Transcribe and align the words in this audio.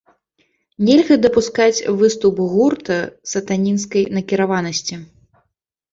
Нельга 0.87 1.17
дапускаць 1.25 1.85
выступ 2.01 2.35
гурта 2.55 2.97
сатанінскай 3.35 4.03
накіраванасці. 4.19 4.95